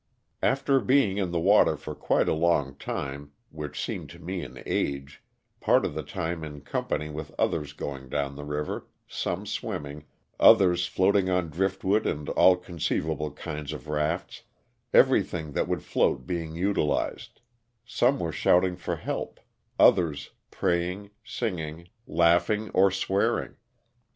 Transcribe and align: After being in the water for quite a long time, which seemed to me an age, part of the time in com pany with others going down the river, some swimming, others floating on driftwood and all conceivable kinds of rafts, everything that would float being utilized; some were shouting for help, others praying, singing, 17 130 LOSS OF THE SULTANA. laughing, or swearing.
After 0.41 0.79
being 0.79 1.19
in 1.19 1.29
the 1.29 1.39
water 1.39 1.77
for 1.77 1.93
quite 1.93 2.27
a 2.27 2.33
long 2.33 2.73
time, 2.75 3.33
which 3.51 3.79
seemed 3.79 4.09
to 4.09 4.17
me 4.19 4.41
an 4.41 4.63
age, 4.65 5.21
part 5.59 5.85
of 5.85 5.93
the 5.93 6.01
time 6.01 6.43
in 6.43 6.61
com 6.61 6.87
pany 6.87 7.13
with 7.13 7.35
others 7.37 7.71
going 7.73 8.09
down 8.09 8.35
the 8.35 8.43
river, 8.43 8.87
some 9.07 9.45
swimming, 9.45 10.05
others 10.39 10.87
floating 10.87 11.29
on 11.29 11.51
driftwood 11.51 12.07
and 12.07 12.29
all 12.29 12.55
conceivable 12.57 13.29
kinds 13.29 13.73
of 13.73 13.87
rafts, 13.87 14.41
everything 14.91 15.51
that 15.51 15.67
would 15.67 15.83
float 15.83 16.25
being 16.25 16.55
utilized; 16.55 17.39
some 17.85 18.17
were 18.19 18.31
shouting 18.31 18.75
for 18.75 18.95
help, 18.95 19.39
others 19.77 20.31
praying, 20.49 21.11
singing, 21.23 21.89
17 22.05 22.05
130 22.05 22.07
LOSS 22.07 22.07
OF 22.07 22.07
THE 22.07 22.07
SULTANA. 22.07 22.17
laughing, 22.17 22.71
or 22.73 22.89
swearing. 22.91 23.55